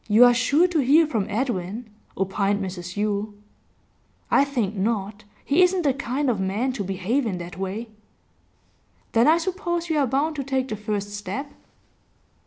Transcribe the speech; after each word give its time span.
'You 0.07 0.25
are 0.25 0.33
sure 0.33 0.67
to 0.69 0.79
hear 0.79 1.05
from 1.05 1.27
Edwin,' 1.29 1.87
opined 2.17 2.59
Mrs 2.59 2.97
Yule. 2.97 3.35
'I 4.31 4.45
think 4.45 4.75
not. 4.75 5.25
He 5.45 5.61
isn't 5.61 5.83
the 5.83 5.93
kind 5.93 6.27
of 6.27 6.39
man 6.39 6.73
to 6.73 6.83
behave 6.83 7.27
in 7.27 7.37
that 7.37 7.55
way.' 7.59 7.87
'Then 9.11 9.27
I 9.27 9.37
suppose 9.37 9.91
you 9.91 9.99
are 9.99 10.07
bound 10.07 10.37
to 10.37 10.43
take 10.43 10.69
the 10.69 10.75
first 10.75 11.11
step? 11.13 11.51